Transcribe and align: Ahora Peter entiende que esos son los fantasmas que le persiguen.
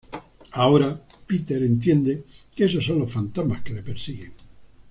Ahora 0.53 0.99
Peter 1.27 1.61
entiende 1.61 2.23
que 2.55 2.65
esos 2.65 2.83
son 2.83 2.97
los 2.97 3.11
fantasmas 3.13 3.61
que 3.61 3.73
le 3.75 3.83
persiguen. 3.83 4.33